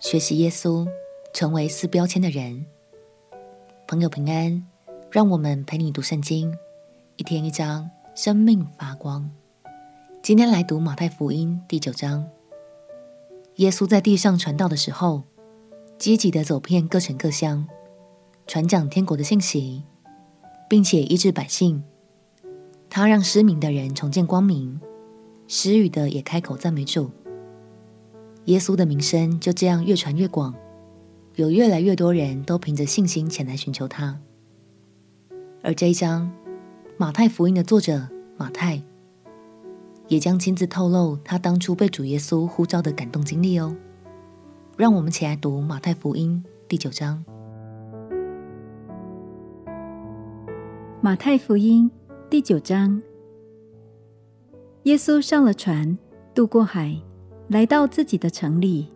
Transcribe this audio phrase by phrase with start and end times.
[0.00, 0.86] 学习耶稣，
[1.32, 2.64] 成为撕标签的人。
[3.88, 4.64] 朋友平安，
[5.10, 6.56] 让我们陪你读圣经，
[7.16, 9.28] 一天一章，生命发光。
[10.22, 12.24] 今天来读马太福音第九章。
[13.56, 15.24] 耶稣在地上传道的时候，
[15.98, 17.66] 积极的走遍各城各乡，
[18.46, 19.82] 传讲天国的信息，
[20.68, 21.82] 并且医治百姓。
[22.88, 24.80] 他让失明的人重见光明，
[25.48, 27.10] 失语的也开口赞美主。
[28.48, 30.54] 耶稣的名声就这样越传越广，
[31.34, 34.18] 有越来越多人都凭着信心前来寻求他。
[35.62, 36.32] 而这一章，
[36.96, 38.82] 马太福音的作者马太
[40.06, 43.76] 也将亲自透露他当初被主耶稣呼召的感动经历哦。
[44.78, 47.22] 让我们一起来读马太福音第九章。
[51.02, 51.90] 马太福音
[52.30, 53.02] 第九章，
[54.84, 55.98] 耶稣上了船，
[56.34, 56.98] 渡过海。
[57.48, 58.88] 来到自己的城里，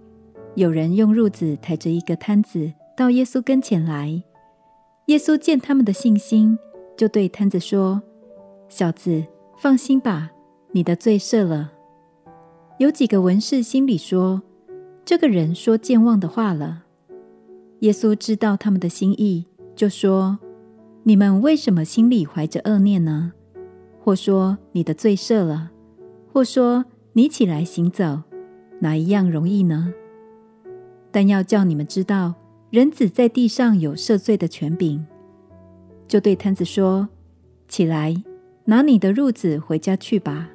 [0.57, 4.23] 有人用褥子抬着一个摊子到耶稣跟前来。
[5.07, 6.59] 耶稣见他们的信心，
[6.95, 8.03] 就对摊子说
[8.69, 9.25] ：“小子，
[9.57, 10.31] 放心吧，
[10.73, 11.73] 你的罪赦了。”
[12.79, 14.43] 有几个文士心里说
[15.03, 16.85] ：“这个人说健忘的话了。”
[17.81, 20.39] 耶稣知道他们的心意，就说
[21.05, 23.33] ：“你们为什么心里怀着恶念呢？
[24.05, 25.71] 或说你的罪赦了，
[26.31, 28.25] 或说你起来行走。”
[28.83, 29.95] 哪一样容易呢？
[31.13, 32.35] 但要叫你们知道，
[32.71, 35.07] 人子在地上有赦罪的权柄。
[36.09, 37.09] 就对摊子说
[37.69, 38.13] ：“起来，
[38.65, 40.51] 拿你的褥子回家去吧。”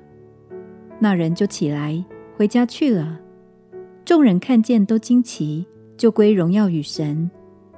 [1.00, 2.04] 那人就起来
[2.36, 3.18] 回家去了。
[4.04, 7.32] 众人看见都惊奇，就归荣耀与神，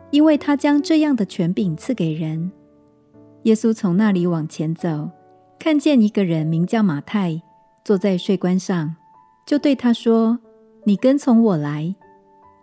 [0.09, 2.51] 因为他将这样的权柄赐给人。
[3.43, 5.11] 耶稣从那里往前走，
[5.59, 7.39] 看见一个人名叫马太，
[7.85, 8.95] 坐在税关上。
[9.49, 10.37] 就对他说
[10.85, 11.95] ：“你跟从我来。”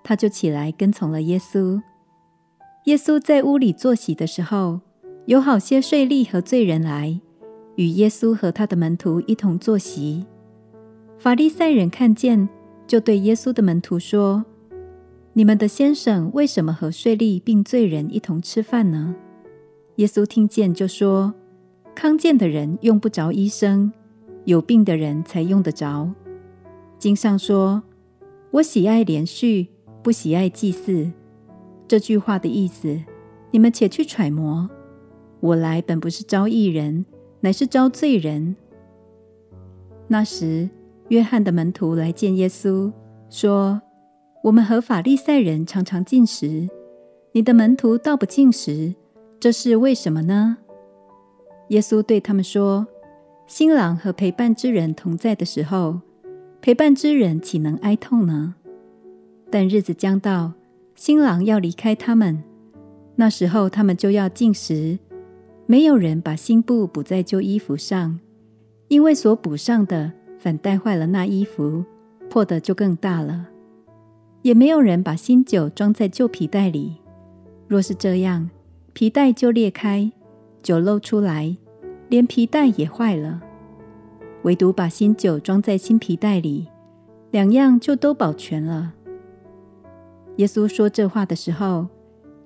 [0.04, 1.82] 他就起来跟从了耶稣。
[2.84, 4.78] 耶稣在屋里坐席的时候，
[5.24, 7.20] 有好些税吏和罪人来
[7.74, 10.24] 与耶稣和他的门徒一同坐席。
[11.18, 12.48] 法利赛人看见，
[12.86, 14.44] 就对耶稣的门徒说
[15.34, 19.16] ：“你们的先生为什么和税吏并罪人一同吃饭呢？”
[19.96, 21.34] 耶稣听见就说
[21.96, 23.92] ：“康健的人用不着医生，
[24.44, 26.08] 有病的人才用得着。”
[26.98, 27.82] 经上说
[28.52, 29.68] ：“我喜爱连续，
[30.02, 31.10] 不喜爱祭祀。”
[31.86, 32.98] 这句话的意思，
[33.50, 34.68] 你们且去揣摩。
[35.40, 37.04] 我来本不是招义人，
[37.40, 38.56] 乃是招罪人。
[40.08, 40.68] 那时，
[41.08, 42.90] 约翰的门徒来见耶稣，
[43.28, 43.82] 说
[44.42, 46.68] ：“我们和法利赛人常常进食，
[47.32, 48.94] 你的门徒倒不进食，
[49.38, 50.56] 这是为什么呢？”
[51.68, 52.86] 耶稣对他们说
[53.46, 56.00] ：“新郎和陪伴之人同在的时候。”
[56.66, 58.56] 陪伴之人岂能哀痛呢？
[59.52, 60.52] 但日子将到，
[60.96, 62.42] 新郎要离开他们，
[63.14, 64.98] 那时候他们就要进食。
[65.66, 68.18] 没有人把新布补在旧衣服上，
[68.88, 70.10] 因为所补上的
[70.40, 71.84] 反带坏了那衣服，
[72.28, 73.46] 破的就更大了。
[74.42, 76.96] 也没有人把新酒装在旧皮袋里，
[77.68, 78.50] 若是这样，
[78.92, 80.10] 皮袋就裂开，
[80.64, 81.56] 酒漏出来，
[82.08, 83.40] 连皮袋也坏了。
[84.46, 86.68] 唯独把新酒装在新皮袋里，
[87.32, 88.92] 两样就都保全了。
[90.36, 91.88] 耶稣说这话的时候，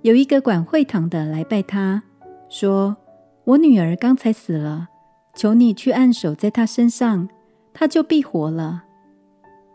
[0.01, 2.03] 有一个管会堂的来拜他，
[2.49, 2.97] 说
[3.45, 4.89] ：“我女儿刚才死了，
[5.35, 7.29] 求你去按手在她身上，
[7.75, 8.85] 她就必活了。”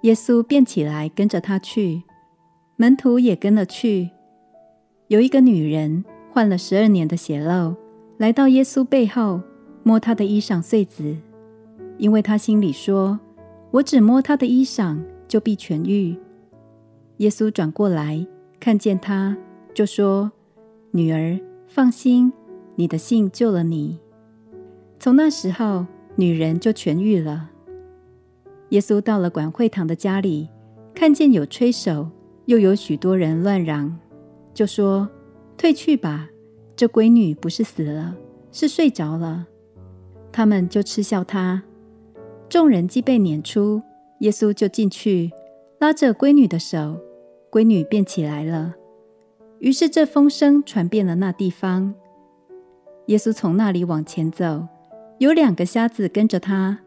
[0.01, 2.01] 耶稣便起来跟着他去，
[2.75, 4.09] 门徒也跟了去。
[5.09, 6.03] 有一个女人
[6.33, 7.75] 患了十二年的血漏，
[8.17, 9.41] 来到耶稣背后，
[9.83, 11.15] 摸他的衣裳穗子。
[11.97, 13.19] 因为他心里说
[13.71, 14.97] ：“我只摸他的衣裳，
[15.27, 16.17] 就必痊愈。”
[17.17, 18.25] 耶稣转过来
[18.59, 19.37] 看见他，
[19.73, 20.31] 就说
[20.91, 22.31] ：“女儿，放心，
[22.75, 23.99] 你的信救了你。”
[24.99, 25.85] 从那时候，
[26.15, 27.51] 女人就痊愈了。
[28.69, 30.49] 耶稣到了管会堂的家里，
[30.93, 32.09] 看见有吹手，
[32.45, 33.97] 又有许多人乱嚷，
[34.53, 35.07] 就说
[35.55, 36.29] ：“退去吧，
[36.75, 38.15] 这闺女不是死了，
[38.51, 39.47] 是睡着了。”
[40.33, 41.63] 他们就嗤笑他。
[42.47, 43.81] 众人既被撵出，
[44.19, 45.31] 耶稣就进去，
[45.79, 46.99] 拉着闺女的手，
[47.51, 48.75] 闺女便起来了。
[49.59, 51.93] 于是这风声传遍了那地方。
[53.07, 54.67] 耶稣从那里往前走，
[55.17, 56.79] 有两个瞎子跟着他，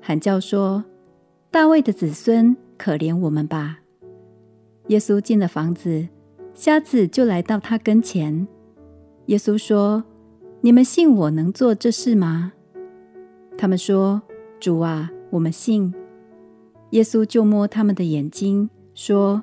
[0.00, 0.84] 喊叫说
[1.50, 3.80] ：“大卫的子孙，可怜我们吧！”
[4.88, 6.08] 耶稣进了房子，
[6.54, 8.46] 瞎子就来到他跟前。
[9.26, 10.04] 耶稣说
[10.60, 12.52] ：“你们信我能做这事吗？”
[13.56, 14.22] 他们说。
[14.60, 15.94] 主啊，我们信。
[16.90, 19.42] 耶稣就摸他们的眼睛，说：“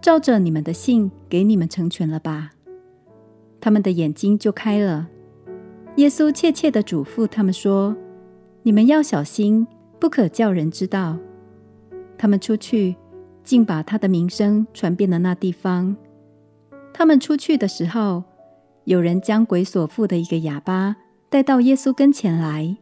[0.00, 2.52] 照着你们的信给你们成全了吧。”
[3.60, 5.08] 他们的眼睛就开了。
[5.96, 7.96] 耶稣切切的嘱咐他们说
[8.62, 9.66] ：“你们要小心，
[9.98, 11.18] 不可叫人知道。”
[12.16, 12.96] 他们出去，
[13.42, 15.96] 竟把他的名声传遍了那地方。
[16.94, 18.22] 他们出去的时候，
[18.84, 20.96] 有人将鬼所附的一个哑巴
[21.28, 22.76] 带到耶稣跟前来。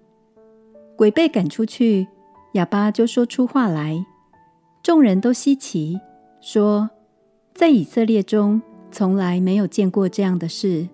[0.97, 2.07] 鬼被赶出去，
[2.53, 4.05] 哑巴就说出话来。
[4.83, 5.99] 众人都稀奇，
[6.41, 6.91] 说
[7.55, 8.61] ：“在以色列中，
[8.93, 10.89] 从来没有见过这样的事。”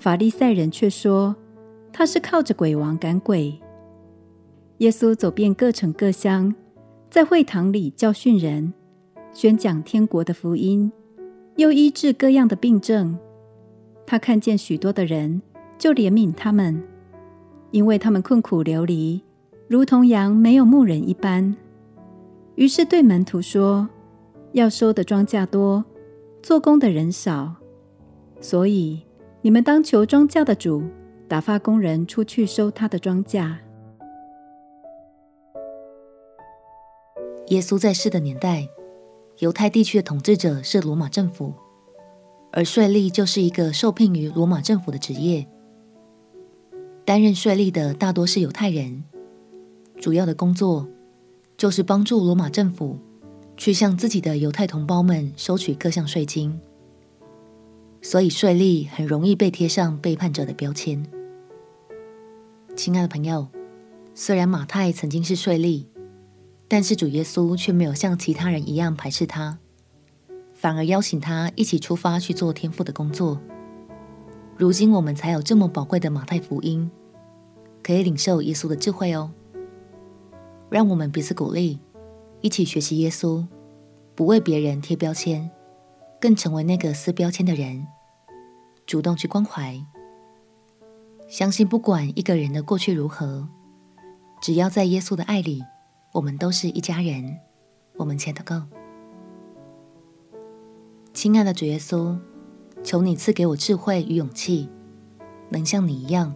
[0.00, 1.36] 法利赛人却说
[1.92, 3.60] ：“他是靠着鬼王赶鬼。”
[4.78, 6.54] 耶稣走遍各城各乡，
[7.10, 8.72] 在会堂里教训人，
[9.32, 10.90] 宣讲天国的福音，
[11.56, 13.18] 又医治各样的病症。
[14.06, 15.42] 他看见许多的人，
[15.78, 16.82] 就怜悯他们，
[17.70, 19.22] 因为他们困苦流离，
[19.68, 21.56] 如同羊没有牧人一般。
[22.56, 23.88] 于是对门徒说
[24.52, 25.84] ：“要收的庄稼多，
[26.42, 27.54] 做工的人少，
[28.40, 29.02] 所以
[29.42, 30.82] 你们当求庄稼的主
[31.28, 33.54] 打发工人出去收他的庄稼。”
[37.48, 38.68] 耶稣在世的年代，
[39.38, 41.54] 犹太地区的统治者是罗马政府。
[42.52, 45.46] 而税吏就是一个受聘于罗马政府的职业，
[47.10, 49.02] 担任税吏的大多是犹太人，
[50.00, 50.86] 主要的工作
[51.56, 53.00] 就是帮助罗马政府
[53.56, 56.60] 去向自己的犹太同胞们收取各项税金，
[58.00, 61.04] 所以税吏很容易被贴上背叛者的标签。
[62.76, 63.48] 亲爱的朋友，
[64.14, 65.86] 虽然马太曾经是税吏，
[66.68, 69.58] 但是主耶稣却没有像其他人一样排斥他。
[70.52, 73.40] 反而邀请他一起出发去做天父的工作。
[74.56, 76.88] 如今我们才有这么宝贵的马太福音，
[77.82, 79.30] 可以领受耶稣的智慧哦。
[80.68, 81.78] 让我们彼此鼓励，
[82.40, 83.46] 一起学习耶稣，
[84.14, 85.50] 不为别人贴标签，
[86.20, 87.86] 更成为那个撕标签的人，
[88.86, 89.84] 主动去关怀。
[91.28, 93.48] 相信不管一个人的过去如何，
[94.40, 95.62] 只要在耶稣的爱里，
[96.12, 97.38] 我们都是一家人。
[97.96, 98.66] 我们前祷告。
[101.12, 102.16] 亲爱的主耶稣，
[102.82, 104.68] 求你赐给我智慧与勇气，
[105.50, 106.34] 能像你一样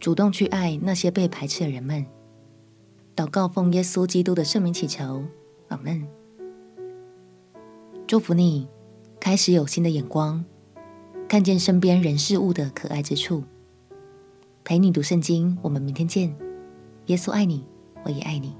[0.00, 2.06] 主动去爱那些被排斥的人们。
[3.16, 5.24] 祷告奉耶稣基督的圣名祈求，
[5.68, 6.06] 阿门。
[8.06, 8.68] 祝福你，
[9.18, 10.44] 开始有新的眼光，
[11.28, 13.42] 看见身边人事物的可爱之处。
[14.64, 16.34] 陪你读圣经，我们明天见。
[17.06, 17.64] 耶稣爱你，
[18.04, 18.54] 我也爱你。